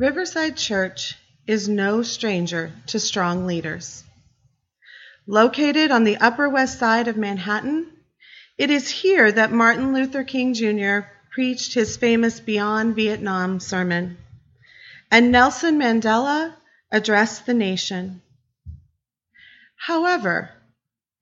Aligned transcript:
Riverside 0.00 0.56
Church 0.56 1.14
is 1.46 1.68
no 1.68 2.02
stranger 2.02 2.72
to 2.86 2.98
strong 2.98 3.44
leaders. 3.44 4.02
Located 5.26 5.90
on 5.90 6.04
the 6.04 6.16
Upper 6.16 6.48
West 6.48 6.78
Side 6.78 7.06
of 7.06 7.18
Manhattan, 7.18 7.86
it 8.56 8.70
is 8.70 8.88
here 8.88 9.30
that 9.30 9.52
Martin 9.52 9.92
Luther 9.92 10.24
King 10.24 10.54
Jr. 10.54 11.00
preached 11.30 11.74
his 11.74 11.98
famous 11.98 12.40
Beyond 12.40 12.96
Vietnam 12.96 13.60
sermon, 13.60 14.16
and 15.10 15.30
Nelson 15.30 15.78
Mandela 15.78 16.54
addressed 16.90 17.44
the 17.44 17.52
nation. 17.52 18.22
However, 19.76 20.48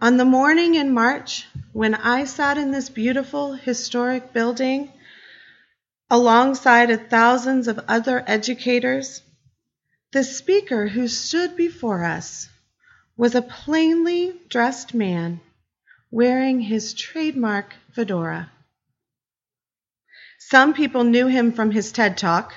on 0.00 0.18
the 0.18 0.24
morning 0.24 0.76
in 0.76 0.95
March 0.95 1.48
when 1.72 1.96
I 1.96 2.26
sat 2.26 2.56
in 2.56 2.70
this 2.70 2.90
beautiful 2.90 3.54
historic 3.54 4.32
building 4.32 4.92
alongside 6.11 6.90
of 6.90 7.09
thousands 7.09 7.68
of 7.68 7.79
other 7.88 8.24
educators, 8.27 9.22
the 10.12 10.24
speaker 10.24 10.88
who 10.88 11.06
stood 11.06 11.56
before 11.56 12.05
us 12.05 12.48
was 13.16 13.34
a 13.34 13.42
plainly 13.42 14.33
dressed 14.48 14.95
man 14.95 15.41
wearing 16.10 16.60
his 16.60 16.95
trademark 16.95 17.74
fedora. 17.92 18.50
Some 20.38 20.73
people 20.73 21.05
knew 21.05 21.27
him 21.27 21.52
from 21.52 21.70
his 21.70 21.92
TED 21.92 22.16
Talk, 22.16 22.55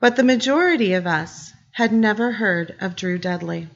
but 0.00 0.16
the 0.16 0.24
majority 0.24 0.92
of 0.92 1.06
us 1.06 1.52
had 1.72 1.92
never 1.92 2.32
heard 2.32 2.76
of 2.80 2.96
Drew 2.96 3.18
Dudley. 3.18 3.70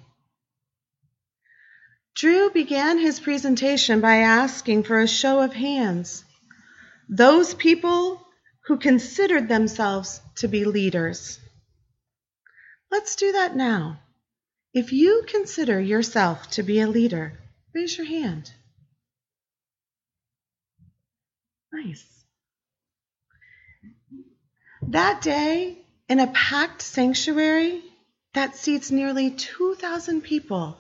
Drew 2.15 2.51
began 2.51 2.99
his 2.99 3.21
presentation 3.21 4.01
by 4.01 4.17
asking 4.17 4.83
for 4.83 5.01
a 5.01 5.09
show 5.09 5.41
of 5.41 5.55
hands. 5.55 6.25
Those 7.09 7.55
people 7.55 8.26
who 8.67 8.79
considered 8.79 9.49
themselves 9.49 10.21
to 10.37 10.49
be 10.49 10.65
leaders. 10.65 11.39
Let's 12.91 13.17
do 13.17 13.33
that 13.33 13.55
now. 13.55 14.01
If 14.75 14.93
you 14.93 15.25
consider 15.27 15.81
yourself 15.81 16.51
to 16.51 16.63
be 16.63 16.81
a 16.81 16.89
leader, 16.89 17.39
raise 17.73 17.97
your 17.97 18.07
hand. 18.07 18.51
Nice. 21.73 22.05
That 24.89 25.23
day, 25.23 25.79
in 26.09 26.21
a 26.21 26.27
packed 26.27 26.83
sanctuary 26.83 27.83
that 28.35 28.57
seats 28.57 28.91
nearly 28.91 29.31
2,000 29.31 30.23
people, 30.23 30.77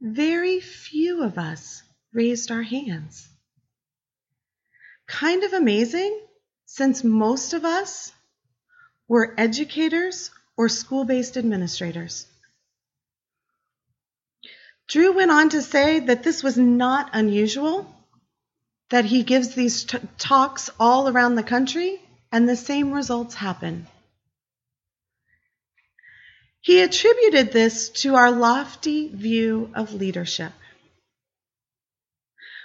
very 0.00 0.60
few 0.60 1.22
of 1.22 1.38
us 1.38 1.82
raised 2.12 2.50
our 2.50 2.62
hands. 2.62 3.28
Kind 5.06 5.44
of 5.44 5.52
amazing 5.52 6.20
since 6.76 7.04
most 7.04 7.52
of 7.52 7.64
us 7.64 8.10
were 9.06 9.32
educators 9.38 10.32
or 10.56 10.68
school 10.68 11.04
based 11.04 11.36
administrators. 11.36 12.26
Drew 14.88 15.12
went 15.12 15.30
on 15.30 15.50
to 15.50 15.62
say 15.62 16.00
that 16.00 16.24
this 16.24 16.42
was 16.42 16.58
not 16.58 17.10
unusual, 17.12 17.86
that 18.90 19.04
he 19.04 19.22
gives 19.22 19.54
these 19.54 19.84
t- 19.84 19.98
talks 20.18 20.68
all 20.80 21.08
around 21.08 21.36
the 21.36 21.44
country 21.44 22.02
and 22.32 22.48
the 22.48 22.56
same 22.56 22.90
results 22.90 23.36
happen. 23.36 23.86
He 26.60 26.80
attributed 26.80 27.52
this 27.52 27.90
to 28.02 28.16
our 28.16 28.32
lofty 28.32 29.06
view 29.14 29.70
of 29.76 29.94
leadership. 29.94 30.52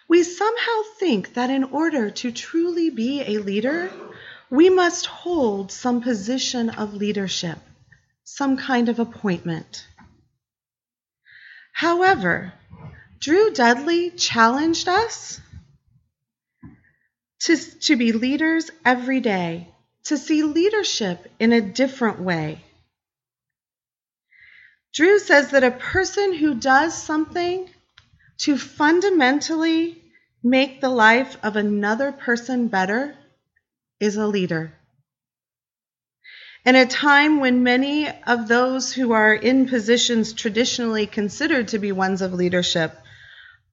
We 0.09 0.23
somehow 0.23 0.81
think 0.97 1.35
that 1.35 1.51
in 1.51 1.63
order 1.65 2.09
to 2.09 2.31
truly 2.31 2.89
be 2.89 3.21
a 3.21 3.37
leader, 3.37 3.91
we 4.49 4.71
must 4.71 5.05
hold 5.05 5.71
some 5.71 6.01
position 6.01 6.71
of 6.71 6.95
leadership, 6.95 7.59
some 8.23 8.57
kind 8.57 8.89
of 8.89 8.97
appointment. 8.97 9.85
However, 11.73 12.53
Drew 13.19 13.51
Dudley 13.51 14.09
challenged 14.09 14.89
us 14.89 15.39
to, 17.41 17.55
to 17.55 17.95
be 17.95 18.11
leaders 18.11 18.71
every 18.83 19.19
day, 19.19 19.67
to 20.05 20.17
see 20.17 20.41
leadership 20.41 21.31
in 21.39 21.53
a 21.53 21.61
different 21.61 22.19
way. 22.19 22.63
Drew 24.91 25.19
says 25.19 25.51
that 25.51 25.63
a 25.63 25.69
person 25.69 26.33
who 26.33 26.55
does 26.55 26.99
something 26.99 27.69
to 28.39 28.57
fundamentally 28.57 30.01
make 30.41 30.81
the 30.81 30.89
life 30.89 31.37
of 31.43 31.55
another 31.55 32.11
person 32.11 32.67
better 32.67 33.15
is 33.99 34.15
a 34.15 34.27
leader. 34.27 34.73
In 36.65 36.75
a 36.75 36.85
time 36.85 37.39
when 37.39 37.63
many 37.63 38.09
of 38.27 38.47
those 38.47 38.93
who 38.93 39.11
are 39.11 39.33
in 39.33 39.67
positions 39.67 40.33
traditionally 40.33 41.05
considered 41.05 41.69
to 41.69 41.79
be 41.79 41.91
ones 41.91 42.21
of 42.21 42.33
leadership 42.33 42.97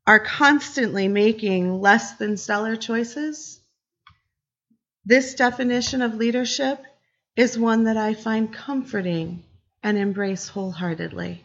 are 0.07 0.21
constantly 0.21 1.09
making 1.09 1.81
less 1.81 2.15
than 2.15 2.37
stellar 2.37 2.77
choices, 2.77 3.61
this 5.05 5.35
definition 5.35 6.03
of 6.03 6.15
leadership 6.15 6.83
is 7.37 7.59
one 7.59 7.85
that 7.85 7.97
I 7.97 8.15
find 8.15 8.53
comforting 8.53 9.45
and 9.83 9.99
embrace 9.99 10.49
wholeheartedly. 10.49 11.45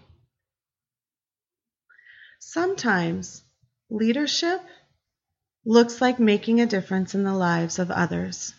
Sometimes 2.44 3.44
leadership 3.92 4.62
looks 5.64 6.02
like 6.02 6.20
making 6.20 6.60
a 6.60 6.66
difference 6.66 7.14
in 7.14 7.24
the 7.24 7.36
lives 7.36 7.78
of 7.78 7.92
others. 7.92 8.54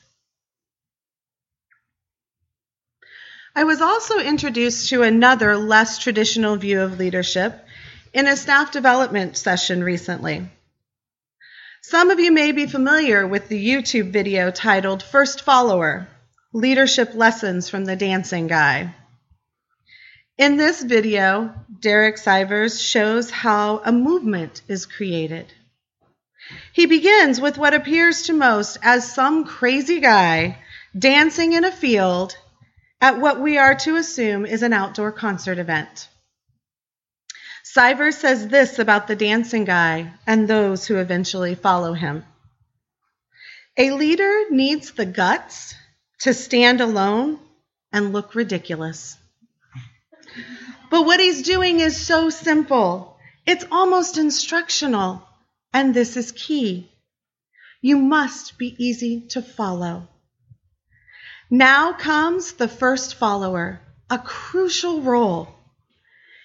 I 3.56 3.64
was 3.64 3.82
also 3.82 4.18
introduced 4.20 4.88
to 4.90 5.02
another 5.02 5.56
less 5.56 5.98
traditional 5.98 6.56
view 6.56 6.80
of 6.80 6.98
leadership 6.98 7.66
in 8.14 8.28
a 8.28 8.36
staff 8.36 8.70
development 8.70 9.36
session 9.36 9.82
recently. 9.82 10.48
Some 11.82 12.10
of 12.10 12.20
you 12.20 12.30
may 12.30 12.52
be 12.52 12.66
familiar 12.66 13.26
with 13.26 13.48
the 13.48 13.62
YouTube 13.62 14.12
video 14.12 14.52
titled 14.52 15.02
First 15.02 15.42
Follower 15.42 16.06
Leadership 16.52 17.14
Lessons 17.14 17.68
from 17.68 17.84
the 17.84 17.96
Dancing 17.96 18.46
Guy. 18.46 18.94
In 20.42 20.56
this 20.56 20.82
video, 20.82 21.54
Derek 21.78 22.16
Sivers 22.16 22.84
shows 22.84 23.30
how 23.30 23.80
a 23.84 23.92
movement 23.92 24.60
is 24.66 24.86
created. 24.86 25.46
He 26.72 26.86
begins 26.86 27.40
with 27.40 27.58
what 27.58 27.74
appears 27.74 28.22
to 28.22 28.32
most 28.32 28.76
as 28.82 29.14
some 29.14 29.44
crazy 29.44 30.00
guy 30.00 30.58
dancing 30.98 31.52
in 31.52 31.62
a 31.62 31.70
field 31.70 32.36
at 33.00 33.20
what 33.20 33.40
we 33.40 33.56
are 33.56 33.76
to 33.84 33.94
assume 33.94 34.44
is 34.44 34.64
an 34.64 34.72
outdoor 34.72 35.12
concert 35.12 35.58
event. 35.58 36.08
Sivers 37.62 38.14
says 38.14 38.48
this 38.48 38.80
about 38.80 39.06
the 39.06 39.14
dancing 39.14 39.64
guy 39.64 40.12
and 40.26 40.48
those 40.48 40.84
who 40.84 40.96
eventually 40.96 41.54
follow 41.54 41.92
him. 41.92 42.24
A 43.76 43.92
leader 43.92 44.50
needs 44.50 44.90
the 44.90 45.06
guts 45.06 45.76
to 46.22 46.34
stand 46.34 46.80
alone 46.80 47.38
and 47.92 48.12
look 48.12 48.34
ridiculous. 48.34 49.16
But 50.90 51.06
what 51.06 51.20
he's 51.20 51.42
doing 51.42 51.80
is 51.80 51.96
so 51.96 52.30
simple. 52.30 53.16
It's 53.46 53.64
almost 53.70 54.18
instructional. 54.18 55.26
And 55.72 55.94
this 55.94 56.16
is 56.16 56.32
key. 56.32 56.90
You 57.80 57.98
must 57.98 58.58
be 58.58 58.76
easy 58.78 59.26
to 59.30 59.42
follow. 59.42 60.08
Now 61.50 61.92
comes 61.92 62.52
the 62.52 62.68
first 62.68 63.16
follower, 63.16 63.80
a 64.08 64.18
crucial 64.18 65.02
role. 65.02 65.48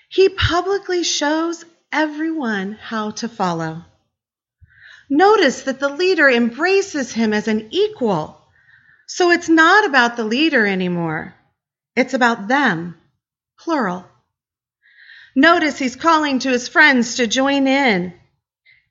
He 0.10 0.30
publicly 0.30 1.04
shows 1.04 1.64
everyone 1.92 2.74
how 2.74 3.12
to 3.12 3.30
follow. 3.30 3.86
Notice 5.10 5.62
that 5.64 5.80
the 5.80 5.90
leader 5.90 6.30
embraces 6.30 7.12
him 7.12 7.34
as 7.34 7.48
an 7.48 7.70
equal. 7.72 8.42
So 9.08 9.32
it's 9.32 9.48
not 9.48 9.86
about 9.86 10.18
the 10.18 10.26
leader 10.26 10.66
anymore. 10.66 11.34
It's 11.96 12.14
about 12.14 12.48
them, 12.48 12.98
plural. 13.60 14.06
Notice 15.36 15.78
he's 15.78 15.96
calling 15.96 16.40
to 16.40 16.50
his 16.50 16.68
friends 16.68 17.16
to 17.16 17.28
join 17.28 17.68
in. 17.68 18.14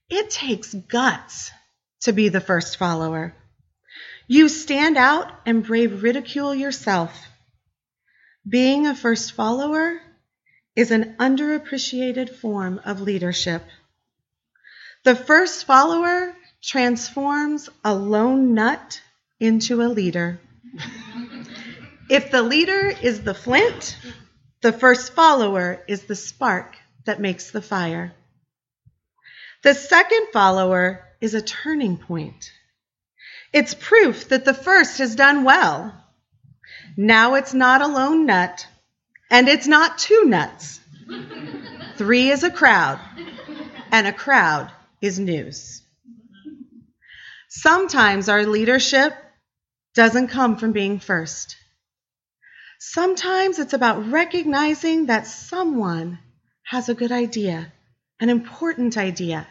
It 0.08 0.30
takes 0.30 0.72
guts 0.74 1.50
to 2.02 2.12
be 2.12 2.28
the 2.28 2.40
first 2.40 2.76
follower. 2.76 3.34
You 4.28 4.48
stand 4.48 4.96
out 4.96 5.32
and 5.44 5.64
brave 5.64 6.02
ridicule 6.02 6.54
yourself. 6.54 7.12
Being 8.48 8.86
a 8.86 8.94
first 8.94 9.32
follower 9.32 10.00
is 10.76 10.90
an 10.90 11.16
underappreciated 11.18 12.30
form 12.30 12.80
of 12.84 13.00
leadership. 13.00 13.62
The 15.04 15.16
first 15.16 15.64
follower 15.64 16.34
transforms 16.62 17.68
a 17.84 17.94
lone 17.94 18.54
nut 18.54 19.00
into 19.40 19.82
a 19.82 19.88
leader. 19.88 20.38
if 22.10 22.30
the 22.30 22.42
leader 22.42 22.92
is 23.02 23.22
the 23.22 23.34
flint, 23.34 23.96
the 24.66 24.72
first 24.72 25.12
follower 25.12 25.80
is 25.86 26.06
the 26.06 26.16
spark 26.16 26.76
that 27.04 27.20
makes 27.20 27.52
the 27.52 27.62
fire. 27.62 28.12
The 29.62 29.74
second 29.74 30.26
follower 30.32 31.04
is 31.20 31.34
a 31.34 31.40
turning 31.40 31.98
point. 31.98 32.50
It's 33.52 33.74
proof 33.74 34.30
that 34.30 34.44
the 34.44 34.52
first 34.52 34.98
has 34.98 35.14
done 35.14 35.44
well. 35.44 35.94
Now 36.96 37.34
it's 37.34 37.54
not 37.54 37.80
a 37.80 37.86
lone 37.86 38.26
nut, 38.26 38.66
and 39.30 39.46
it's 39.46 39.68
not 39.68 39.98
two 39.98 40.24
nuts. 40.24 40.80
Three 41.96 42.30
is 42.30 42.42
a 42.42 42.50
crowd, 42.50 42.98
and 43.92 44.08
a 44.08 44.12
crowd 44.12 44.72
is 45.00 45.20
news. 45.20 45.80
Sometimes 47.48 48.28
our 48.28 48.44
leadership 48.44 49.14
doesn't 49.94 50.26
come 50.26 50.56
from 50.56 50.72
being 50.72 50.98
first. 50.98 51.54
Sometimes 52.78 53.58
it's 53.58 53.72
about 53.72 54.10
recognizing 54.10 55.06
that 55.06 55.26
someone 55.26 56.18
has 56.62 56.88
a 56.88 56.94
good 56.94 57.12
idea, 57.12 57.72
an 58.20 58.28
important 58.28 58.96
idea, 58.96 59.46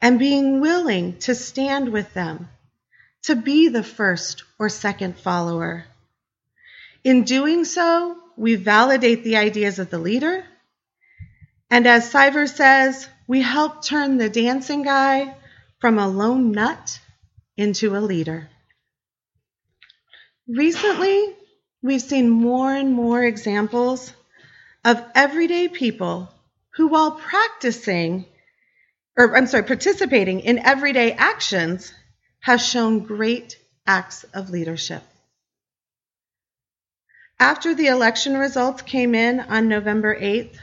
and 0.00 0.18
being 0.18 0.60
willing 0.60 1.18
to 1.18 1.34
stand 1.34 1.92
with 1.92 2.12
them, 2.14 2.48
to 3.24 3.36
be 3.36 3.68
the 3.68 3.82
first 3.82 4.44
or 4.58 4.68
second 4.68 5.18
follower. 5.18 5.84
In 7.04 7.24
doing 7.24 7.64
so, 7.64 8.16
we 8.36 8.54
validate 8.54 9.22
the 9.22 9.36
ideas 9.36 9.78
of 9.78 9.90
the 9.90 9.98
leader. 9.98 10.44
And 11.70 11.86
as 11.86 12.10
Siver 12.10 12.48
says, 12.48 13.08
we 13.26 13.42
help 13.42 13.84
turn 13.84 14.16
the 14.16 14.30
dancing 14.30 14.82
guy 14.82 15.34
from 15.78 15.98
a 15.98 16.08
lone 16.08 16.52
nut 16.52 16.98
into 17.56 17.96
a 17.96 18.00
leader. 18.00 18.48
Recently, 20.48 21.36
we've 21.82 22.02
seen 22.02 22.28
more 22.28 22.72
and 22.74 22.92
more 22.92 23.22
examples 23.22 24.12
of 24.84 25.02
everyday 25.14 25.68
people 25.68 26.28
who, 26.74 26.88
while 26.88 27.12
practicing, 27.12 28.26
or 29.16 29.36
I'm 29.36 29.46
sorry, 29.46 29.64
participating 29.64 30.40
in 30.40 30.58
everyday 30.58 31.12
actions, 31.12 31.92
have 32.40 32.60
shown 32.60 33.00
great 33.00 33.58
acts 33.86 34.24
of 34.34 34.50
leadership. 34.50 35.02
After 37.38 37.74
the 37.74 37.86
election 37.86 38.36
results 38.36 38.82
came 38.82 39.14
in 39.14 39.40
on 39.40 39.68
November 39.68 40.14
8th, 40.18 40.56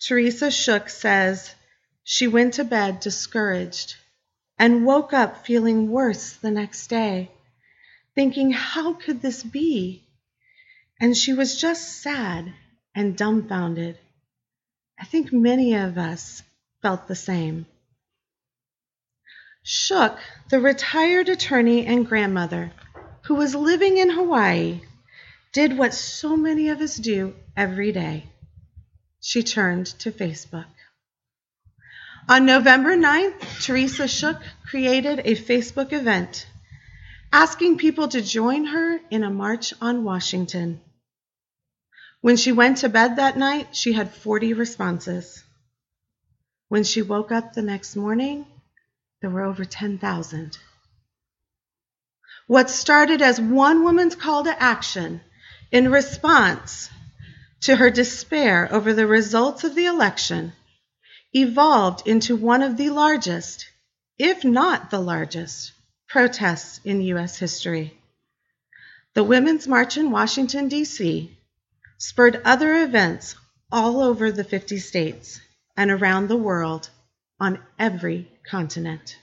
Teresa 0.00 0.50
Shook 0.50 0.88
says 0.88 1.54
she 2.04 2.26
went 2.26 2.54
to 2.54 2.64
bed 2.64 3.00
discouraged 3.00 3.96
and 4.58 4.84
woke 4.84 5.12
up 5.12 5.46
feeling 5.46 5.90
worse 5.90 6.34
the 6.34 6.50
next 6.50 6.88
day 6.88 7.30
thinking, 8.14 8.50
How 8.50 8.92
could 8.92 9.22
this 9.22 9.42
be? 9.42 10.02
And 11.00 11.16
she 11.16 11.32
was 11.32 11.58
just 11.58 12.02
sad 12.02 12.52
and 12.94 13.16
dumbfounded. 13.16 13.98
I 14.98 15.04
think 15.04 15.32
many 15.32 15.74
of 15.74 15.96
us 15.96 16.42
felt 16.82 17.08
the 17.08 17.16
same. 17.16 17.64
Shook, 19.62 20.18
the 20.50 20.60
retired 20.60 21.28
attorney 21.30 21.86
and 21.86 22.06
grandmother 22.06 22.72
who 23.22 23.34
was 23.34 23.54
living 23.54 23.96
in 23.96 24.10
Hawaii, 24.10 24.80
did 25.52 25.76
what 25.76 25.94
so 25.94 26.36
many 26.36 26.68
of 26.68 26.80
us 26.80 26.96
do 26.96 27.34
every 27.56 27.92
day. 27.92 28.26
She 29.20 29.42
turned 29.42 29.86
to 30.00 30.12
Facebook. 30.12 30.66
On 32.28 32.46
November 32.46 32.96
9th, 32.96 33.64
Teresa 33.64 34.06
Shook 34.06 34.38
created 34.68 35.20
a 35.20 35.34
Facebook 35.34 35.92
event 35.92 36.46
asking 37.32 37.78
people 37.78 38.08
to 38.08 38.20
join 38.20 38.66
her 38.66 39.00
in 39.10 39.22
a 39.22 39.30
march 39.30 39.72
on 39.80 40.04
Washington. 40.04 40.80
When 42.20 42.36
she 42.36 42.52
went 42.52 42.78
to 42.78 42.88
bed 42.88 43.16
that 43.16 43.38
night, 43.38 43.74
she 43.74 43.92
had 43.94 44.12
40 44.12 44.52
responses. 44.52 45.42
When 46.68 46.84
she 46.84 47.02
woke 47.02 47.32
up 47.32 47.54
the 47.54 47.62
next 47.62 47.96
morning, 47.96 48.46
there 49.20 49.30
were 49.30 49.42
over 49.42 49.64
10,000. 49.64 50.58
What 52.46 52.68
started 52.68 53.22
as 53.22 53.40
one 53.40 53.84
woman's 53.84 54.14
call 54.16 54.44
to 54.44 54.62
action 54.62 55.20
in 55.70 55.90
response 55.90 56.90
to 57.62 57.76
her 57.76 57.90
despair 57.90 58.68
over 58.70 58.92
the 58.92 59.06
results 59.06 59.64
of 59.64 59.74
the 59.74 59.86
election 59.86 60.52
evolved 61.32 62.06
into 62.06 62.36
one 62.36 62.62
of 62.62 62.76
the 62.76 62.90
largest, 62.90 63.66
if 64.18 64.44
not 64.44 64.90
the 64.90 65.00
largest, 65.00 65.72
protests 66.08 66.80
in 66.84 67.00
U.S. 67.02 67.38
history. 67.38 67.96
The 69.14 69.24
Women's 69.24 69.66
March 69.68 69.96
in 69.96 70.10
Washington, 70.10 70.68
D.C., 70.68 71.36
spurred 72.00 72.40
other 72.46 72.82
events 72.82 73.36
all 73.70 74.00
over 74.00 74.32
the 74.32 74.42
50 74.42 74.78
states 74.78 75.38
and 75.76 75.90
around 75.90 76.28
the 76.28 76.36
world 76.36 76.88
on 77.38 77.62
every 77.78 78.26
continent. 78.48 79.18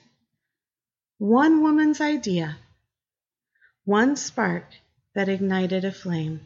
One 1.18 1.60
woman's 1.62 2.00
idea, 2.00 2.56
one 3.84 4.14
spark 4.14 4.64
that 5.16 5.28
ignited 5.28 5.84
a 5.84 5.90
flame. 5.90 6.40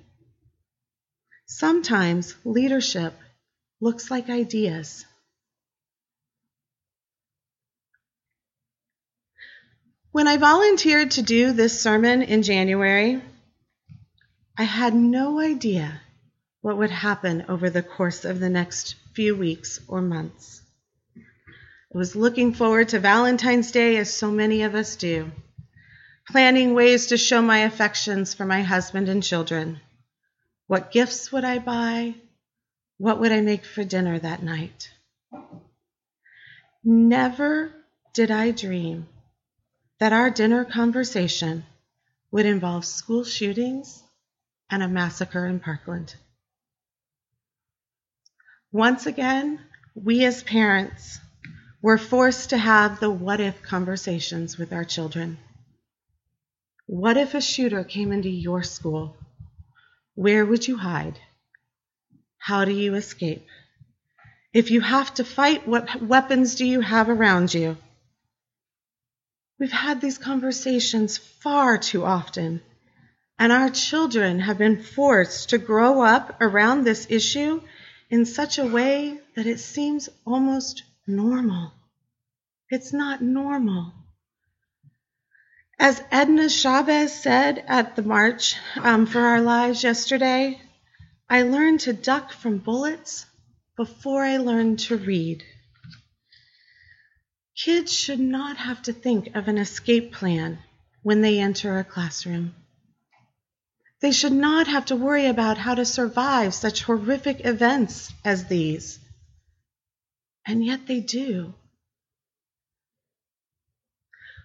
Sometimes 1.44 2.34
leadership 2.46 3.12
looks 3.78 4.10
like 4.10 4.30
ideas. 4.30 5.04
When 10.12 10.26
I 10.26 10.38
volunteered 10.38 11.10
to 11.12 11.22
do 11.22 11.52
this 11.52 11.78
sermon 11.78 12.22
in 12.22 12.42
January, 12.42 13.20
I 14.56 14.62
had 14.62 14.94
no 14.94 15.38
idea 15.38 16.00
what 16.62 16.78
would 16.78 16.90
happen 16.90 17.44
over 17.48 17.68
the 17.68 17.82
course 17.82 18.24
of 18.24 18.38
the 18.38 18.48
next 18.48 18.94
few 19.14 19.36
weeks 19.36 19.80
or 19.88 20.00
months. 20.00 20.62
I 21.16 21.98
was 21.98 22.16
looking 22.16 22.54
forward 22.54 22.88
to 22.90 23.00
Valentine's 23.00 23.72
Day, 23.72 23.96
as 23.98 24.14
so 24.14 24.30
many 24.30 24.62
of 24.62 24.74
us 24.74 24.96
do, 24.96 25.30
planning 26.30 26.72
ways 26.72 27.08
to 27.08 27.18
show 27.18 27.42
my 27.42 27.58
affections 27.58 28.32
for 28.32 28.46
my 28.46 28.62
husband 28.62 29.08
and 29.08 29.22
children. 29.22 29.80
What 30.68 30.92
gifts 30.92 31.30
would 31.32 31.44
I 31.44 31.58
buy? 31.58 32.14
What 32.96 33.20
would 33.20 33.32
I 33.32 33.40
make 33.40 33.64
for 33.64 33.84
dinner 33.84 34.18
that 34.18 34.42
night? 34.42 34.88
Never 36.84 37.72
did 38.14 38.30
I 38.30 38.52
dream 38.52 39.08
that 39.98 40.12
our 40.12 40.30
dinner 40.30 40.64
conversation 40.64 41.64
would 42.30 42.46
involve 42.46 42.84
school 42.84 43.24
shootings 43.24 44.02
and 44.70 44.82
a 44.82 44.88
massacre 44.88 45.46
in 45.46 45.60
Parkland. 45.60 46.14
Once 48.72 49.04
again, 49.04 49.60
we 49.94 50.24
as 50.24 50.42
parents 50.42 51.20
were 51.82 51.98
forced 51.98 52.50
to 52.50 52.56
have 52.56 53.00
the 53.00 53.10
what 53.10 53.38
if 53.38 53.60
conversations 53.60 54.56
with 54.56 54.72
our 54.72 54.84
children. 54.84 55.36
What 56.86 57.18
if 57.18 57.34
a 57.34 57.42
shooter 57.42 57.84
came 57.84 58.12
into 58.12 58.30
your 58.30 58.62
school? 58.62 59.14
Where 60.14 60.46
would 60.46 60.66
you 60.66 60.78
hide? 60.78 61.18
How 62.38 62.64
do 62.64 62.72
you 62.72 62.94
escape? 62.94 63.46
If 64.54 64.70
you 64.70 64.80
have 64.80 65.12
to 65.14 65.24
fight, 65.24 65.68
what 65.68 66.00
weapons 66.00 66.54
do 66.54 66.64
you 66.64 66.80
have 66.80 67.10
around 67.10 67.52
you? 67.52 67.76
We've 69.60 69.70
had 69.70 70.00
these 70.00 70.16
conversations 70.16 71.18
far 71.18 71.76
too 71.76 72.06
often, 72.06 72.62
and 73.38 73.52
our 73.52 73.68
children 73.68 74.40
have 74.40 74.56
been 74.56 74.82
forced 74.82 75.50
to 75.50 75.58
grow 75.58 76.00
up 76.00 76.38
around 76.40 76.84
this 76.84 77.06
issue 77.10 77.60
in 78.12 78.26
such 78.26 78.58
a 78.58 78.66
way 78.66 79.18
that 79.34 79.46
it 79.46 79.58
seems 79.58 80.10
almost 80.26 80.82
normal. 81.06 81.72
It's 82.68 82.92
not 82.92 83.22
normal. 83.22 83.90
As 85.78 86.02
Edna 86.10 86.50
Chavez 86.50 87.10
said 87.10 87.64
at 87.66 87.96
the 87.96 88.02
March 88.02 88.56
um, 88.76 89.06
for 89.06 89.20
Our 89.20 89.40
Lives 89.40 89.82
yesterday, 89.82 90.60
I 91.30 91.42
learned 91.42 91.80
to 91.80 91.94
duck 91.94 92.32
from 92.32 92.58
bullets 92.58 93.24
before 93.78 94.22
I 94.22 94.36
learned 94.36 94.80
to 94.80 94.98
read. 94.98 95.42
Kids 97.56 97.90
should 97.90 98.20
not 98.20 98.58
have 98.58 98.82
to 98.82 98.92
think 98.92 99.34
of 99.34 99.48
an 99.48 99.56
escape 99.56 100.12
plan 100.12 100.58
when 101.02 101.22
they 101.22 101.38
enter 101.38 101.78
a 101.78 101.84
classroom. 101.84 102.54
They 104.02 104.10
should 104.10 104.32
not 104.32 104.66
have 104.66 104.86
to 104.86 104.96
worry 104.96 105.26
about 105.26 105.58
how 105.58 105.76
to 105.76 105.84
survive 105.84 106.54
such 106.54 106.82
horrific 106.82 107.46
events 107.46 108.12
as 108.24 108.46
these. 108.46 108.98
And 110.44 110.64
yet 110.64 110.88
they 110.88 110.98
do. 110.98 111.54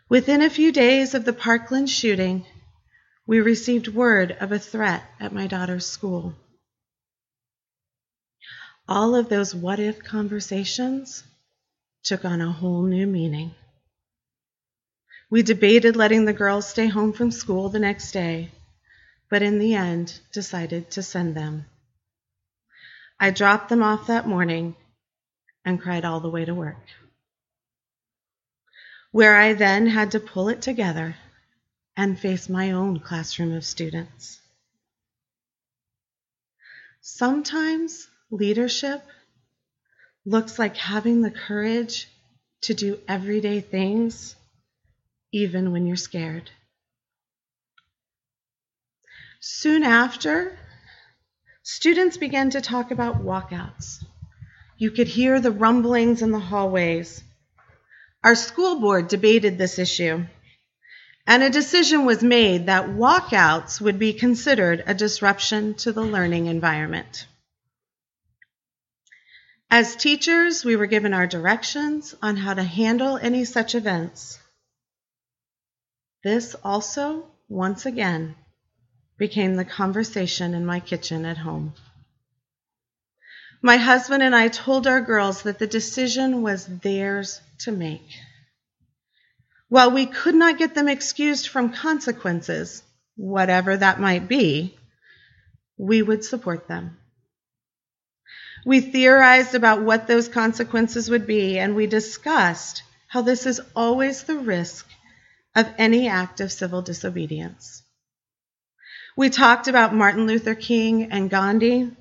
Within 0.10 0.44
a 0.44 0.50
few 0.52 0.72
days 0.72 1.16
of 1.16 1.26
the 1.26 1.34
Parkland 1.34 1.90
shooting, 1.90 2.46
we 3.26 3.42
received 3.42 3.88
word 3.88 4.38
of 4.40 4.52
a 4.52 4.60
threat 4.60 5.04
at 5.20 5.34
my 5.34 5.48
daughter's 5.48 5.88
school. 5.88 6.36
All 8.88 9.16
of 9.16 9.28
those 9.28 9.56
what 9.56 9.80
if 9.80 10.04
conversations 10.04 11.24
took 12.04 12.24
on 12.26 12.42
a 12.42 12.52
whole 12.52 12.84
new 12.84 13.08
meaning. 13.08 13.56
We 15.32 15.42
debated 15.42 15.96
letting 15.96 16.26
the 16.26 16.32
girls 16.32 16.70
stay 16.70 16.88
home 16.88 17.12
from 17.12 17.32
school 17.32 17.70
the 17.70 17.80
next 17.80 18.12
day, 18.12 18.52
but 19.30 19.42
in 19.42 19.60
the 19.60 19.76
end 19.76 20.20
decided 20.32 20.90
to 20.92 21.04
send 21.04 21.36
them. 21.36 21.66
I 23.20 23.32
dropped 23.32 23.70
them 23.70 23.84
off 23.84 24.08
that 24.08 24.28
morning 24.28 24.76
and 25.66 25.82
cried 25.82 26.06
all 26.06 26.20
the 26.20 26.30
way 26.30 26.46
to 26.46 26.54
work, 26.54 26.78
where 29.12 29.36
I 29.36 29.54
then 29.54 29.88
had 29.88 30.12
to 30.12 30.20
pull 30.20 30.50
it 30.50 30.62
together 30.62 31.16
and 31.96 32.20
face 32.20 32.48
my 32.48 32.72
own 32.72 33.00
classroom 33.00 33.54
of 33.54 33.66
students. 33.66 34.40
Sometimes 37.02 38.08
leadership 38.30 39.02
looks 40.26 40.60
like 40.60 40.78
having 40.78 41.22
the 41.22 41.32
courage 41.32 42.08
to 42.62 42.74
do 42.74 43.00
everyday 43.08 43.62
things, 43.62 44.36
even 45.32 45.72
when 45.72 45.88
you're 45.88 45.96
scared. 45.96 46.50
Soon 49.40 49.84
after, 49.84 50.58
students 51.64 52.18
began 52.18 52.50
to 52.50 52.62
talk 52.62 52.92
about 52.92 53.24
walkouts. 53.24 54.04
You 54.78 54.92
could 54.92 55.08
hear 55.08 55.40
the 55.40 55.52
rumblings 55.52 56.22
in 56.22 56.32
the 56.32 56.40
hallways. 56.40 57.24
Our 58.24 58.36
school 58.36 58.80
board 58.80 59.08
debated 59.08 59.58
this 59.58 59.78
issue, 59.78 60.26
and 61.28 61.44
a 61.44 61.50
decision 61.50 62.06
was 62.06 62.24
made 62.24 62.66
that 62.66 62.90
walkouts 62.90 63.80
would 63.80 64.00
be 64.00 64.14
considered 64.14 64.84
a 64.88 64.94
disruption 64.94 65.76
to 65.76 65.92
the 65.92 66.02
learning 66.02 66.48
environment. 66.48 67.28
As 69.70 69.96
teachers, 69.96 70.64
we 70.64 70.76
were 70.76 70.88
given 70.88 71.14
our 71.14 71.28
directions 71.28 72.16
on 72.22 72.38
how 72.38 72.54
to 72.54 72.64
handle 72.64 73.18
any 73.18 73.46
such 73.46 73.76
events. 73.76 74.40
This 76.24 76.56
also, 76.64 77.28
once 77.50 77.86
again, 77.86 78.36
became 79.18 79.56
the 79.56 79.66
conversation 79.66 80.54
in 80.54 80.66
my 80.66 80.80
kitchen 80.80 81.26
at 81.26 81.38
home. 81.38 81.74
My 83.62 83.78
husband 83.78 84.22
and 84.22 84.36
I 84.36 84.50
told 84.50 84.86
our 84.86 85.02
girls 85.02 85.44
that 85.44 85.58
the 85.58 85.68
decision 85.68 86.44
was 86.44 86.66
theirs 86.66 87.42
to 87.60 87.72
make. 87.72 88.08
While 89.70 89.92
we 89.92 90.06
could 90.06 90.36
not 90.36 90.58
get 90.58 90.76
them 90.76 90.88
excused 90.88 91.48
from 91.48 91.74
consequences, 91.74 92.84
whatever 93.16 93.76
that 93.76 94.00
might 94.00 94.28
be, 94.28 94.78
we 95.78 96.02
would 96.02 96.24
support 96.24 96.68
them. 96.68 96.98
We 98.66 98.80
theorized 98.82 99.56
about 99.56 99.82
what 99.82 100.08
those 100.08 100.28
consequences 100.28 101.10
would 101.10 101.26
be, 101.26 101.58
and 101.58 101.76
we 101.76 101.88
discussed 101.88 102.84
how 103.08 103.22
this 103.22 103.46
is 103.46 103.62
always 103.76 104.24
the 104.24 104.38
risk 104.38 104.88
of 105.56 105.74
any 105.78 106.08
act 106.08 106.42
of 106.42 106.52
civil 106.52 106.82
disobedience. 106.82 107.84
We 109.18 109.32
talked 109.32 109.68
about 109.68 109.96
Martin 109.96 110.28
Luther 110.28 110.54
King 110.54 111.12
and 111.12 111.28
Gandhi 111.28 111.92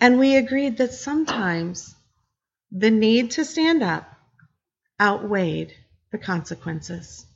and 0.00 0.18
we 0.18 0.36
agreed 0.36 0.78
that 0.78 0.94
sometimes 0.94 1.94
the 2.72 2.90
need 2.90 3.32
to 3.32 3.44
stand 3.44 3.82
up 3.82 4.10
outweighed 4.98 5.74
the 6.10 6.16
consequences. 6.16 7.26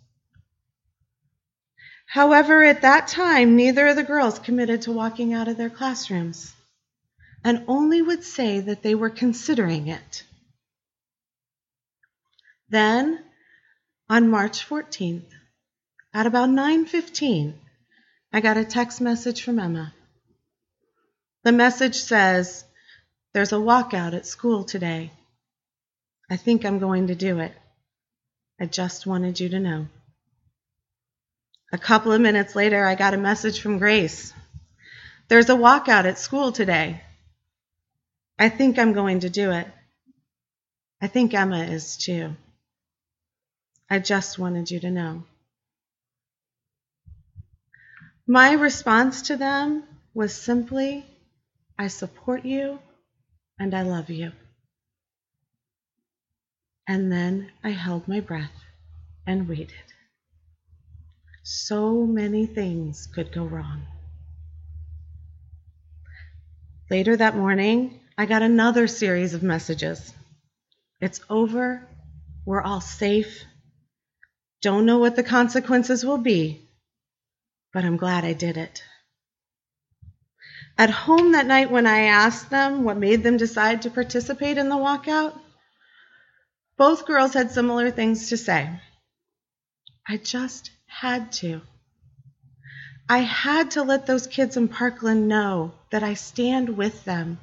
However, 2.06 2.64
at 2.64 2.80
that 2.80 3.08
time, 3.08 3.56
neither 3.56 3.88
of 3.88 3.96
the 3.96 4.02
girls 4.04 4.38
committed 4.38 4.80
to 4.82 4.92
walking 4.92 5.34
out 5.34 5.48
of 5.48 5.58
their 5.58 5.68
classrooms 5.68 6.54
and 7.44 7.66
only 7.68 8.00
would 8.00 8.24
say 8.24 8.60
that 8.60 8.82
they 8.82 8.94
were 8.94 9.10
considering 9.10 9.88
it. 9.88 10.24
Then, 12.70 13.22
on 14.08 14.30
March 14.30 14.66
14th, 14.66 15.28
at 16.14 16.26
about 16.26 16.48
9:15, 16.48 17.58
I 18.32 18.40
got 18.40 18.56
a 18.56 18.64
text 18.64 19.00
message 19.02 19.42
from 19.42 19.58
Emma. 19.58 19.92
The 21.44 21.52
message 21.52 21.96
says, 21.96 22.64
There's 23.34 23.52
a 23.52 23.56
walkout 23.56 24.14
at 24.14 24.26
school 24.26 24.64
today. 24.64 25.10
I 26.30 26.36
think 26.38 26.64
I'm 26.64 26.78
going 26.78 27.08
to 27.08 27.14
do 27.14 27.40
it. 27.40 27.52
I 28.58 28.64
just 28.64 29.06
wanted 29.06 29.38
you 29.38 29.50
to 29.50 29.60
know. 29.60 29.86
A 31.72 31.78
couple 31.78 32.12
of 32.12 32.22
minutes 32.22 32.56
later, 32.56 32.86
I 32.86 32.94
got 32.94 33.12
a 33.12 33.18
message 33.18 33.60
from 33.60 33.78
Grace. 33.78 34.32
There's 35.28 35.50
a 35.50 35.54
walkout 35.54 36.06
at 36.06 36.18
school 36.18 36.52
today. 36.52 37.02
I 38.38 38.48
think 38.48 38.78
I'm 38.78 38.94
going 38.94 39.20
to 39.20 39.30
do 39.30 39.50
it. 39.50 39.66
I 41.02 41.06
think 41.06 41.34
Emma 41.34 41.64
is 41.64 41.98
too. 41.98 42.34
I 43.90 43.98
just 43.98 44.38
wanted 44.38 44.70
you 44.70 44.80
to 44.80 44.90
know. 44.90 45.24
My 48.26 48.52
response 48.52 49.22
to 49.22 49.36
them 49.36 49.84
was 50.14 50.34
simply, 50.34 51.04
I 51.78 51.88
support 51.88 52.44
you 52.44 52.78
and 53.58 53.74
I 53.74 53.82
love 53.82 54.10
you. 54.10 54.32
And 56.86 57.10
then 57.10 57.50
I 57.64 57.70
held 57.70 58.06
my 58.06 58.20
breath 58.20 58.52
and 59.26 59.48
waited. 59.48 59.72
So 61.42 62.06
many 62.06 62.46
things 62.46 63.08
could 63.12 63.32
go 63.32 63.44
wrong. 63.44 63.82
Later 66.90 67.16
that 67.16 67.36
morning, 67.36 67.98
I 68.16 68.26
got 68.26 68.42
another 68.42 68.86
series 68.86 69.34
of 69.34 69.42
messages. 69.42 70.12
It's 71.00 71.20
over. 71.28 71.82
We're 72.44 72.62
all 72.62 72.80
safe. 72.80 73.44
Don't 74.60 74.86
know 74.86 74.98
what 74.98 75.16
the 75.16 75.22
consequences 75.24 76.04
will 76.04 76.18
be, 76.18 76.60
but 77.72 77.84
I'm 77.84 77.96
glad 77.96 78.24
I 78.24 78.32
did 78.32 78.56
it. 78.56 78.82
At 80.78 80.90
home 80.90 81.32
that 81.32 81.46
night, 81.46 81.70
when 81.70 81.86
I 81.86 82.04
asked 82.04 82.50
them 82.50 82.84
what 82.84 82.96
made 82.96 83.22
them 83.22 83.36
decide 83.36 83.82
to 83.82 83.90
participate 83.90 84.58
in 84.58 84.68
the 84.68 84.76
walkout, 84.76 85.38
both 86.76 87.06
girls 87.06 87.34
had 87.34 87.50
similar 87.50 87.90
things 87.90 88.30
to 88.30 88.36
say. 88.36 88.80
I 90.08 90.16
just 90.16 90.70
had 90.86 91.32
to. 91.32 91.60
I 93.08 93.18
had 93.18 93.72
to 93.72 93.82
let 93.82 94.06
those 94.06 94.26
kids 94.26 94.56
in 94.56 94.68
Parkland 94.68 95.28
know 95.28 95.72
that 95.90 96.02
I 96.02 96.14
stand 96.14 96.76
with 96.76 97.04
them, 97.04 97.38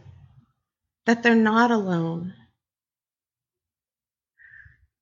that 1.06 1.22
they're 1.22 1.36
not 1.36 1.72
alone. 1.72 2.34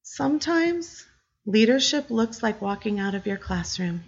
Sometimes 0.04 1.06
leadership 1.46 2.10
looks 2.10 2.44
like 2.44 2.62
walking 2.62 3.00
out 3.00 3.16
of 3.16 3.28
your 3.28 3.38
classroom, 3.38 4.04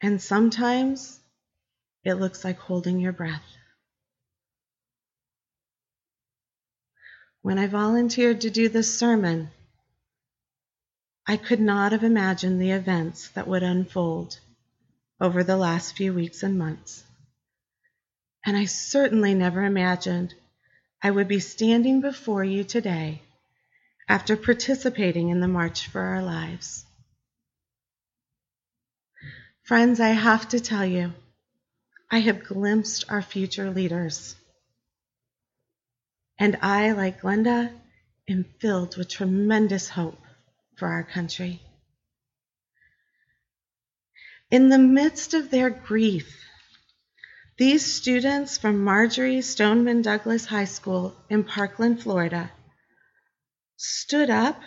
and 0.00 0.20
sometimes 0.20 1.20
it 2.04 2.14
looks 2.14 2.44
like 2.44 2.58
holding 2.58 3.00
your 3.00 3.12
breath. 3.12 3.44
When 7.42 7.58
I 7.58 7.66
volunteered 7.66 8.42
to 8.42 8.50
do 8.50 8.68
this 8.68 8.98
sermon, 8.98 9.50
I 11.26 11.36
could 11.36 11.60
not 11.60 11.92
have 11.92 12.04
imagined 12.04 12.60
the 12.60 12.70
events 12.70 13.28
that 13.30 13.46
would 13.46 13.62
unfold 13.62 14.38
over 15.20 15.44
the 15.44 15.56
last 15.56 15.96
few 15.96 16.14
weeks 16.14 16.42
and 16.42 16.58
months. 16.58 17.02
And 18.46 18.56
I 18.56 18.64
certainly 18.64 19.34
never 19.34 19.64
imagined 19.64 20.34
I 21.02 21.10
would 21.10 21.28
be 21.28 21.40
standing 21.40 22.00
before 22.00 22.44
you 22.44 22.64
today 22.64 23.22
after 24.08 24.36
participating 24.36 25.28
in 25.28 25.40
the 25.40 25.48
March 25.48 25.86
for 25.88 26.00
Our 26.00 26.22
Lives. 26.22 26.84
Friends, 29.68 30.00
I 30.00 30.08
have 30.08 30.48
to 30.48 30.60
tell 30.60 30.86
you, 30.86 31.12
I 32.10 32.20
have 32.20 32.44
glimpsed 32.44 33.04
our 33.10 33.20
future 33.20 33.70
leaders. 33.70 34.34
And 36.38 36.56
I, 36.62 36.92
like 36.92 37.20
Glenda, 37.20 37.70
am 38.26 38.46
filled 38.60 38.96
with 38.96 39.10
tremendous 39.10 39.90
hope 39.90 40.18
for 40.78 40.88
our 40.88 41.04
country. 41.04 41.60
In 44.50 44.70
the 44.70 44.78
midst 44.78 45.34
of 45.34 45.50
their 45.50 45.68
grief, 45.68 46.34
these 47.58 47.84
students 47.84 48.56
from 48.56 48.82
Marjory 48.82 49.42
Stoneman 49.42 50.00
Douglas 50.00 50.46
High 50.46 50.64
School 50.64 51.14
in 51.28 51.44
Parkland, 51.44 52.02
Florida, 52.02 52.50
stood 53.76 54.30
up 54.30 54.62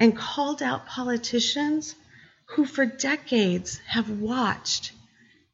and 0.00 0.16
called 0.16 0.62
out 0.62 0.86
politicians 0.86 1.94
who 2.50 2.64
for 2.64 2.86
decades 2.86 3.78
have 3.86 4.10
watched 4.10 4.92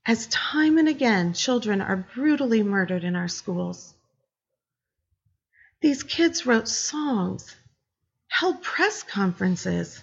as 0.07 0.27
time 0.27 0.79
and 0.79 0.89
again 0.89 1.33
children 1.33 1.81
are 1.81 2.09
brutally 2.15 2.63
murdered 2.63 3.05
in 3.05 3.17
our 3.17 3.29
schools. 3.29 3.95
These 5.81 6.03
kids 6.03 6.47
wrote 6.47 6.69
songs, 6.69 7.55
held 8.29 8.63
press 8.63 9.03
conferences, 9.03 10.03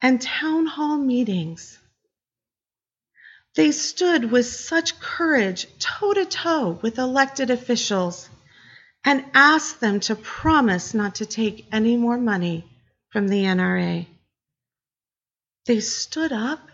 and 0.00 0.20
town 0.22 0.66
hall 0.66 0.96
meetings. 0.96 1.78
They 3.54 3.72
stood 3.72 4.30
with 4.30 4.46
such 4.46 5.00
courage 5.00 5.66
toe 5.78 6.14
to 6.14 6.24
toe 6.24 6.78
with 6.82 6.98
elected 6.98 7.50
officials 7.50 8.28
and 9.04 9.24
asked 9.34 9.80
them 9.80 10.00
to 10.00 10.14
promise 10.14 10.94
not 10.94 11.16
to 11.16 11.26
take 11.26 11.66
any 11.72 11.96
more 11.96 12.18
money 12.18 12.64
from 13.10 13.28
the 13.28 13.44
NRA. 13.44 14.06
They 15.68 15.80
stood 15.80 16.32
up 16.32 16.66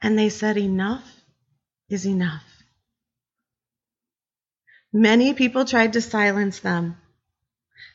and 0.00 0.16
they 0.16 0.28
said, 0.28 0.56
Enough 0.56 1.02
is 1.88 2.06
enough. 2.06 2.44
Many 4.92 5.34
people 5.34 5.64
tried 5.64 5.94
to 5.94 6.00
silence 6.00 6.60
them. 6.60 6.98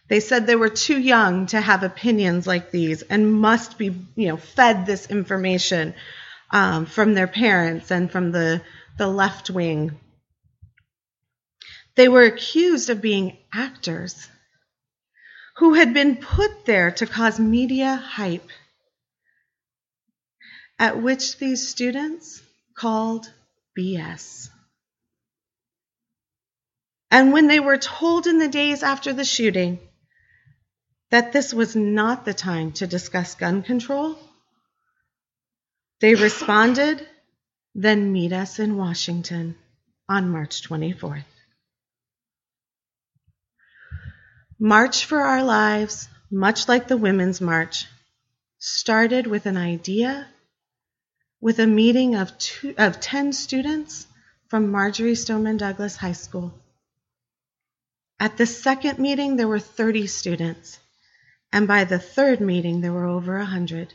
They 0.10 0.20
said 0.20 0.46
they 0.46 0.58
were 0.58 0.68
too 0.68 1.00
young 1.00 1.46
to 1.48 1.62
have 1.62 1.84
opinions 1.84 2.46
like 2.46 2.72
these 2.72 3.04
and 3.04 3.32
must 3.32 3.78
be, 3.78 3.96
you 4.18 4.28
know, 4.28 4.36
fed 4.36 4.86
this 4.86 5.10
information 5.10 5.94
um, 6.52 6.88
from 6.88 7.14
their 7.14 7.28
parents 7.28 7.90
and 7.90 8.12
from 8.12 8.34
the, 8.34 8.62
the 8.98 9.08
left 9.08 9.50
wing. 9.50 9.98
They 11.96 12.10
were 12.10 12.26
accused 12.26 12.90
of 12.90 13.02
being 13.02 13.38
actors 13.54 14.28
who 15.56 15.76
had 15.76 15.94
been 15.94 16.18
put 16.18 16.66
there 16.66 16.92
to 16.92 17.08
cause 17.08 17.40
media 17.40 17.96
hype, 17.96 18.50
at 20.82 21.00
which 21.00 21.38
these 21.38 21.70
students 21.70 22.42
called 22.76 23.32
BS. 23.78 24.50
And 27.12 27.32
when 27.32 27.46
they 27.46 27.60
were 27.60 27.78
told 27.78 28.26
in 28.26 28.40
the 28.40 28.50
days 28.50 28.82
after 28.82 29.14
the 29.14 29.24
shooting 29.24 29.78
that 31.12 31.34
this 31.34 31.54
was 31.54 31.76
not 31.76 32.26
the 32.26 32.34
time 32.34 32.72
to 32.72 32.88
discuss 32.88 33.36
gun 33.36 33.62
control, 33.62 34.18
they 36.00 36.16
responded, 36.16 37.08
then 37.76 38.12
meet 38.12 38.34
us 38.34 38.58
in 38.58 38.76
Washington 38.76 39.56
on 40.10 40.32
March 40.32 40.68
24th. 40.68 41.24
March 44.58 45.06
for 45.06 45.20
Our 45.20 45.44
Lives, 45.44 46.10
much 46.32 46.68
like 46.68 46.88
the 46.88 46.98
Women's 46.98 47.40
March, 47.40 47.86
started 48.58 49.28
with 49.28 49.46
an 49.46 49.58
idea 49.58 50.28
with 51.42 51.60
a 51.60 51.66
meeting 51.66 52.16
of, 52.16 52.38
two, 52.38 52.76
of 52.78 53.00
10 53.00 53.34
students 53.34 54.06
from 54.48 54.70
Marjory 54.70 55.16
Stoneman 55.16 55.58
Douglas 55.58 55.96
High 55.96 56.12
School. 56.12 56.54
At 58.20 58.38
the 58.38 58.46
second 58.46 59.00
meeting, 59.00 59.36
there 59.36 59.48
were 59.48 59.60
30 59.60 60.06
students, 60.06 60.78
and 61.52 61.68
by 61.68 61.86
the 61.86 61.98
third 61.98 62.40
meeting, 62.40 62.82
there 62.82 62.94
were 62.94 63.08
over 63.08 63.40
100. 63.40 63.92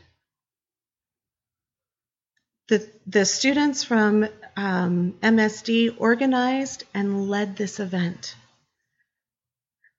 The, 2.67 2.85
the 3.05 3.23
students 3.23 3.85
from 3.85 4.27
um, 4.57 5.13
MSD 5.21 5.95
organized 5.97 6.83
and 6.93 7.29
led 7.29 7.55
this 7.55 7.79
event. 7.79 8.35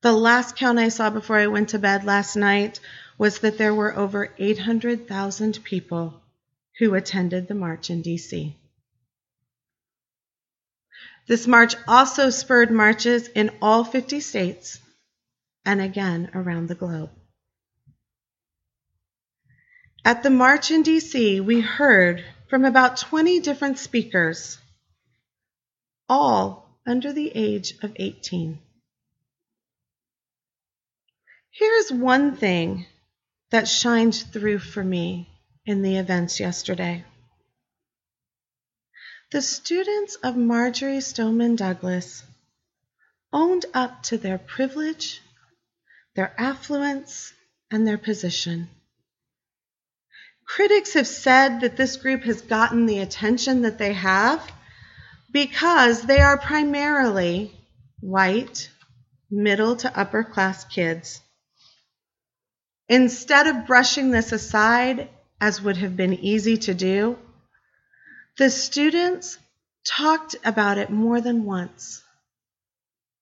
The 0.03 0.13
last 0.13 0.57
count 0.57 0.79
I 0.79 0.91
saw 0.91 1.09
before 1.09 1.39
I 1.39 1.47
went 1.47 1.71
to 1.71 1.79
bed 1.79 2.05
last 2.05 2.37
night 2.37 2.79
was 3.17 3.39
that 3.39 3.57
there 3.57 3.75
were 3.75 3.97
over 3.97 4.35
800,000 4.39 5.65
people 5.65 6.21
who 6.79 6.95
attended 6.95 7.49
the 7.49 7.55
march 7.55 7.91
in 7.91 8.03
DC. 8.03 8.55
This 11.27 11.47
march 11.47 11.75
also 11.87 12.31
spurred 12.31 12.71
marches 12.71 13.29
in 13.29 13.51
all 13.61 13.85
50 13.85 14.21
states 14.21 14.81
and 15.65 15.81
again 15.81 16.31
around 16.35 16.69
the 16.69 16.75
globe. 16.75 17.11
At 20.05 20.23
the 20.23 20.31
march 20.31 20.71
in 20.71 20.83
DC, 20.83 21.45
we 21.45 21.61
heard 21.61 22.25
from 22.49 22.65
about 22.65 22.97
20 22.97 23.41
different 23.41 23.79
speakers, 23.79 24.57
all 26.09 26.81
under 26.87 27.13
the 27.13 27.31
age 27.35 27.75
of 27.83 27.93
18. 27.97 28.59
Here's 31.51 31.93
one 31.93 32.37
thing 32.37 32.87
that 33.51 33.69
shined 33.69 34.15
through 34.15 34.61
for 34.61 34.83
me 34.83 35.29
in 35.69 35.83
the 35.83 35.97
events 35.97 36.41
yesterday. 36.41 37.05
The 39.31 39.43
students 39.43 40.17
of 40.17 40.37
Marjory 40.37 41.01
Stoneman 41.01 41.57
Douglas 41.57 42.23
owned 43.33 43.67
up 43.75 44.03
to 44.05 44.17
their 44.17 44.39
privilege, 44.39 45.21
their 46.17 46.35
affluence, 46.39 47.33
and 47.71 47.87
their 47.87 47.99
position. 47.99 48.69
Critics 50.47 50.95
have 50.95 51.07
said 51.07 51.61
that 51.61 51.77
this 51.77 51.97
group 51.97 52.23
has 52.23 52.41
gotten 52.41 52.87
the 52.87 53.01
attention 53.01 53.63
that 53.63 53.77
they 53.77 53.93
have 53.93 54.51
because 55.31 56.03
they 56.03 56.21
are 56.21 56.39
primarily 56.39 57.53
white, 58.01 58.71
middle 59.31 59.77
to 59.77 60.01
upper 60.01 60.25
class 60.25 60.65
kids 60.65 61.21
Instead 62.89 63.47
of 63.47 63.67
brushing 63.67 64.11
this 64.11 64.33
aside, 64.33 65.11
as 65.41 65.63
would 65.63 65.77
have 65.77 65.97
been 65.97 66.15
easy 66.15 66.57
to 66.57 66.75
do, 66.75 67.19
the 68.37 68.51
students 68.51 69.39
talked 69.85 70.37
about 70.45 70.79
it 70.79 70.91
more 70.91 71.21
than 71.21 71.45
once. 71.45 72.03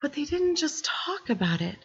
But 0.01 0.13
they 0.13 0.25
didn't 0.25 0.57
just 0.57 0.85
talk 0.85 1.31
about 1.31 1.61
it. 1.61 1.79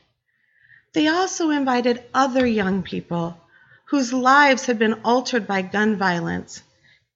They 0.93 1.07
also 1.07 1.49
invited 1.49 2.03
other 2.13 2.45
young 2.45 2.83
people 2.83 3.37
whose 3.85 4.13
lives 4.13 4.65
had 4.65 4.79
been 4.79 5.01
altered 5.03 5.47
by 5.47 5.61
gun 5.61 5.97
violence 5.97 6.61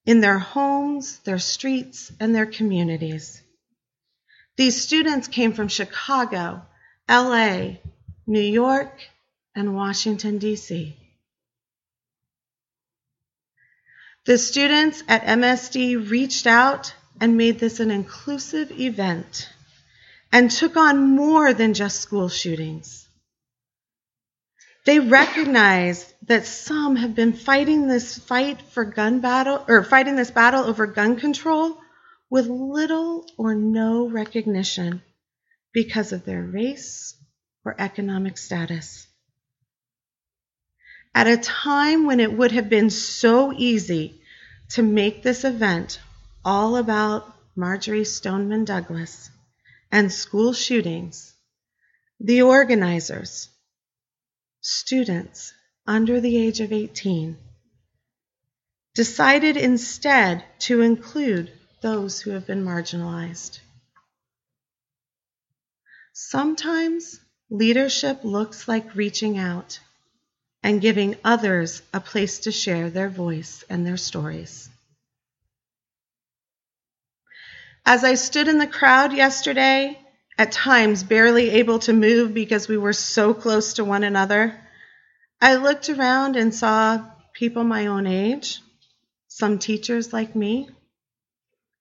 in 0.06 0.22
their 0.22 0.40
homes, 0.40 1.20
their 1.20 1.40
streets, 1.40 2.12
and 2.20 2.34
their 2.34 2.46
communities. 2.46 3.42
These 4.58 4.82
students 4.82 5.28
came 5.28 5.54
from 5.54 5.68
Chicago, 5.68 6.62
LA, 7.10 7.78
New 8.28 8.40
York, 8.40 9.02
and 9.54 9.76
Washington, 9.76 10.38
D.C. 10.38 10.96
The 14.26 14.40
students 14.40 15.04
at 15.08 15.24
MSD 15.24 16.10
reached 16.10 16.48
out 16.48 16.96
and 17.22 17.38
made 17.38 17.60
this 17.60 17.80
an 17.80 17.92
inclusive 17.92 18.72
event 18.72 19.50
and 20.32 20.50
took 20.50 20.76
on 20.78 21.16
more 21.16 21.54
than 21.54 21.76
just 21.76 22.02
school 22.02 22.28
shootings. 22.28 23.08
They 24.86 25.00
recognize 25.00 26.12
that 26.24 26.48
some 26.48 26.96
have 26.96 27.14
been 27.14 27.34
fighting 27.34 27.88
this 27.88 28.18
fight 28.18 28.62
for 28.64 28.84
gun 28.84 29.20
battle 29.20 29.64
or 29.68 29.84
fighting 29.84 30.16
this 30.16 30.32
battle 30.32 30.64
over 30.64 30.88
gun 30.88 31.18
control 31.18 31.78
with 32.30 32.48
little 32.48 33.28
or 33.38 33.54
no 33.54 34.10
recognition 34.10 35.04
because 35.72 36.14
of 36.14 36.26
their 36.26 36.42
race 36.42 37.16
or 37.64 37.76
economic 37.80 38.40
status 38.40 39.08
at 41.16 41.28
a 41.28 41.38
time 41.38 42.06
when 42.06 42.20
it 42.20 42.34
would 42.34 42.52
have 42.52 42.68
been 42.68 42.90
so 42.90 43.54
easy 43.54 44.20
to 44.68 44.84
make 44.84 45.24
this 45.24 45.46
event 45.46 45.98
all 46.44 46.76
about 46.76 47.34
Marjory 47.56 48.04
Stoneman 48.04 48.66
Douglas 48.66 49.30
and 49.90 50.12
school 50.12 50.52
shootings, 50.52 51.34
the 52.20 52.42
organizers, 52.42 53.48
students 54.60 55.54
under 55.88 56.20
the 56.20 56.36
age 56.36 56.60
of 56.60 56.74
18, 56.74 57.38
decided 58.94 59.56
instead 59.56 60.44
to 60.60 60.82
include 60.82 61.50
those 61.82 62.20
who 62.20 62.32
have 62.32 62.46
been 62.46 62.66
marginalized. 62.66 63.60
Sometimes 66.12 67.22
leadership 67.50 68.20
looks 68.26 68.68
like 68.68 68.96
reaching 68.96 69.38
out 69.38 69.80
and 70.66 70.82
giving 70.82 71.16
others 71.24 71.84
a 71.94 72.00
place 72.00 72.40
to 72.40 72.52
share 72.52 72.90
their 72.90 73.08
voice 73.08 73.64
and 73.70 73.86
their 73.86 73.98
stories. 73.98 74.68
As 77.86 78.04
I 78.04 78.16
stood 78.16 78.48
in 78.48 78.58
the 78.58 78.66
crowd 78.66 79.14
yesterday, 79.14 80.00
at 80.40 80.52
times 80.52 81.04
barely 81.04 81.52
able 81.52 81.78
to 81.80 81.94
move 81.94 82.34
because 82.34 82.68
we 82.68 82.78
were 82.78 82.94
so 82.94 83.32
close 83.32 83.76
to 83.76 83.86
one 83.86 84.04
another, 84.04 84.60
I 85.40 85.58
looked 85.58 85.92
around 85.92 86.36
and 86.36 86.54
saw 86.54 87.12
people 87.34 87.64
my 87.64 87.86
own 87.86 88.08
age, 88.08 88.60
some 89.28 89.60
teachers 89.60 90.12
like 90.14 90.36
me. 90.36 90.68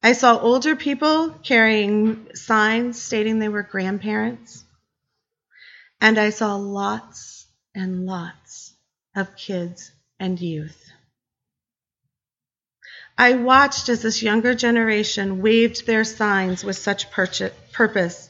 I 0.03 0.13
saw 0.13 0.39
older 0.39 0.77
people 0.77 1.31
carrying 1.43 2.35
signs 2.35 3.01
stating 3.01 3.39
they 3.39 3.49
were 3.49 3.63
grandparents. 3.63 4.63
And 6.03 6.19
I 6.19 6.29
saw 6.29 6.57
lots 6.57 7.47
and 7.75 8.05
lots 8.05 8.74
of 9.15 9.37
kids 9.37 9.93
and 10.19 10.41
youth. 10.41 10.91
I 13.17 13.35
watched 13.35 13.89
as 13.89 14.03
this 14.03 14.23
younger 14.23 14.55
generation 14.55 15.41
waved 15.41 15.87
their 15.87 16.05
signs 16.05 16.65
with 16.65 16.77
such 16.77 17.11
purpose. 17.11 18.29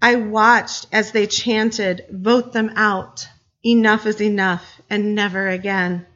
I 0.00 0.14
watched 0.14 0.86
as 0.92 1.10
they 1.10 1.26
chanted, 1.26 2.06
Vote 2.10 2.52
them 2.52 2.70
out, 2.76 3.26
enough 3.64 4.06
is 4.06 4.20
enough, 4.20 4.80
and 4.88 5.14
never 5.14 5.48
again. 5.48 6.06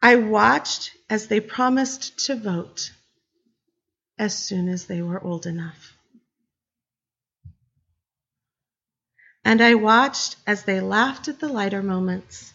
I 0.00 0.16
watched 0.16 0.90
as 1.08 1.28
they 1.28 1.38
promised 1.38 2.26
to 2.26 2.34
vote 2.34 2.90
as 4.18 4.36
soon 4.36 4.68
as 4.68 4.86
they 4.86 5.00
were 5.00 5.22
old 5.22 5.46
enough. 5.46 5.91
And 9.44 9.60
I 9.60 9.74
watched 9.74 10.36
as 10.46 10.64
they 10.64 10.80
laughed 10.80 11.28
at 11.28 11.40
the 11.40 11.48
lighter 11.48 11.82
moments 11.82 12.52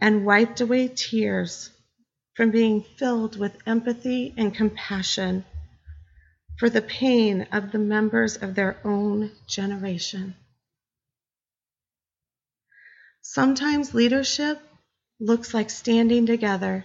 and 0.00 0.26
wiped 0.26 0.60
away 0.60 0.88
tears 0.88 1.70
from 2.34 2.50
being 2.50 2.82
filled 2.82 3.38
with 3.38 3.56
empathy 3.66 4.34
and 4.36 4.54
compassion 4.54 5.44
for 6.58 6.68
the 6.68 6.82
pain 6.82 7.42
of 7.52 7.72
the 7.72 7.78
members 7.78 8.36
of 8.36 8.54
their 8.54 8.78
own 8.84 9.30
generation. 9.46 10.34
Sometimes 13.20 13.94
leadership 13.94 14.60
looks 15.18 15.54
like 15.54 15.70
standing 15.70 16.26
together, 16.26 16.84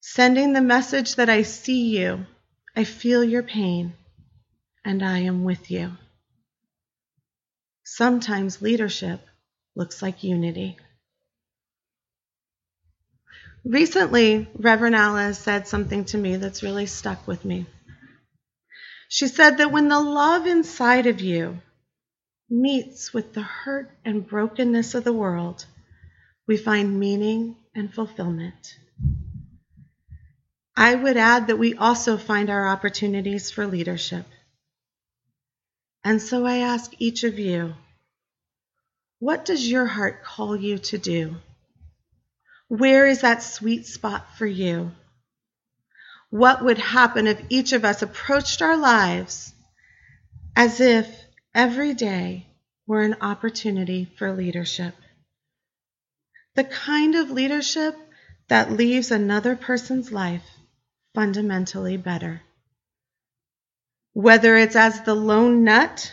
sending 0.00 0.52
the 0.52 0.62
message 0.62 1.16
that 1.16 1.28
I 1.28 1.42
see 1.42 1.96
you 1.96 2.26
I 2.78 2.84
feel 2.84 3.24
your 3.24 3.42
pain, 3.42 3.94
and 4.84 5.02
I 5.02 5.18
am 5.18 5.42
with 5.42 5.68
you. 5.68 5.96
Sometimes 7.90 8.60
leadership 8.60 9.20
looks 9.74 10.02
like 10.02 10.22
unity. 10.22 10.76
Recently, 13.64 14.46
Reverend 14.54 14.94
Alice 14.94 15.38
said 15.38 15.66
something 15.66 16.04
to 16.06 16.18
me 16.18 16.36
that's 16.36 16.62
really 16.62 16.86
stuck 16.86 17.26
with 17.26 17.44
me. 17.44 17.66
She 19.08 19.26
said 19.26 19.56
that 19.56 19.72
when 19.72 19.88
the 19.88 20.00
love 20.00 20.46
inside 20.46 21.06
of 21.06 21.22
you 21.22 21.60
meets 22.50 23.14
with 23.14 23.32
the 23.32 23.42
hurt 23.42 23.90
and 24.04 24.26
brokenness 24.26 24.94
of 24.94 25.04
the 25.04 25.12
world, 25.12 25.64
we 26.46 26.58
find 26.58 27.00
meaning 27.00 27.56
and 27.74 27.92
fulfillment. 27.92 28.76
I 30.76 30.94
would 30.94 31.16
add 31.16 31.46
that 31.46 31.58
we 31.58 31.74
also 31.74 32.18
find 32.18 32.50
our 32.50 32.68
opportunities 32.68 33.50
for 33.50 33.66
leadership. 33.66 34.26
And 36.08 36.22
so 36.22 36.46
I 36.46 36.60
ask 36.60 36.90
each 36.98 37.22
of 37.22 37.38
you, 37.38 37.74
what 39.18 39.44
does 39.44 39.70
your 39.70 39.84
heart 39.84 40.24
call 40.24 40.56
you 40.56 40.78
to 40.78 40.96
do? 40.96 41.36
Where 42.68 43.06
is 43.06 43.20
that 43.20 43.42
sweet 43.42 43.84
spot 43.84 44.38
for 44.38 44.46
you? 44.46 44.92
What 46.30 46.64
would 46.64 46.78
happen 46.78 47.26
if 47.26 47.38
each 47.50 47.74
of 47.74 47.84
us 47.84 48.00
approached 48.00 48.62
our 48.62 48.78
lives 48.78 49.52
as 50.56 50.80
if 50.80 51.14
every 51.54 51.92
day 51.92 52.46
were 52.86 53.02
an 53.02 53.16
opportunity 53.20 54.10
for 54.16 54.32
leadership? 54.32 54.94
The 56.54 56.64
kind 56.64 57.16
of 57.16 57.30
leadership 57.30 57.94
that 58.48 58.72
leaves 58.72 59.10
another 59.10 59.56
person's 59.56 60.10
life 60.10 60.48
fundamentally 61.14 61.98
better. 61.98 62.40
Whether 64.18 64.56
it's 64.56 64.74
as 64.74 65.02
the 65.02 65.14
lone 65.14 65.62
nut, 65.62 66.12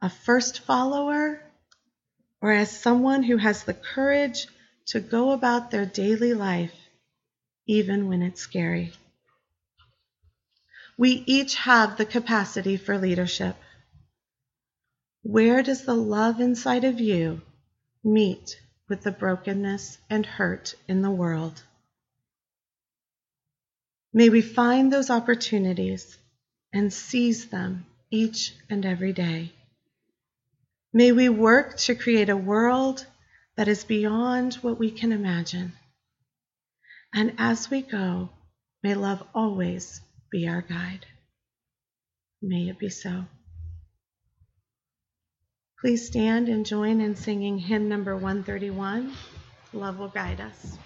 a 0.00 0.08
first 0.08 0.60
follower, 0.60 1.42
or 2.40 2.52
as 2.52 2.70
someone 2.70 3.24
who 3.24 3.38
has 3.38 3.64
the 3.64 3.74
courage 3.74 4.46
to 4.90 5.00
go 5.00 5.32
about 5.32 5.72
their 5.72 5.84
daily 5.84 6.32
life, 6.32 6.76
even 7.66 8.06
when 8.06 8.22
it's 8.22 8.40
scary. 8.40 8.92
We 10.96 11.24
each 11.26 11.56
have 11.56 11.96
the 11.96 12.04
capacity 12.04 12.76
for 12.76 12.98
leadership. 12.98 13.56
Where 15.24 15.64
does 15.64 15.82
the 15.82 15.96
love 15.96 16.40
inside 16.40 16.84
of 16.84 17.00
you 17.00 17.42
meet 18.04 18.60
with 18.88 19.02
the 19.02 19.10
brokenness 19.10 19.98
and 20.08 20.24
hurt 20.24 20.76
in 20.86 21.02
the 21.02 21.10
world? 21.10 21.60
May 24.12 24.28
we 24.28 24.40
find 24.40 24.92
those 24.92 25.10
opportunities 25.10 26.16
and 26.76 26.92
seize 26.92 27.46
them 27.46 27.86
each 28.10 28.54
and 28.68 28.84
every 28.84 29.12
day. 29.12 29.52
May 30.92 31.12
we 31.12 31.28
work 31.28 31.76
to 31.78 31.94
create 31.94 32.28
a 32.28 32.36
world 32.36 33.06
that 33.56 33.68
is 33.68 33.84
beyond 33.84 34.54
what 34.56 34.78
we 34.78 34.90
can 34.90 35.12
imagine. 35.12 35.72
And 37.14 37.34
as 37.38 37.70
we 37.70 37.82
go, 37.82 38.30
may 38.82 38.94
love 38.94 39.22
always 39.34 40.00
be 40.30 40.48
our 40.48 40.62
guide. 40.62 41.06
May 42.42 42.68
it 42.68 42.78
be 42.78 42.90
so. 42.90 43.24
Please 45.80 46.06
stand 46.06 46.48
and 46.48 46.66
join 46.66 47.00
in 47.00 47.16
singing 47.16 47.58
hymn 47.58 47.88
number 47.88 48.14
131 48.14 49.12
Love 49.72 49.98
Will 49.98 50.08
Guide 50.08 50.40
Us. 50.40 50.78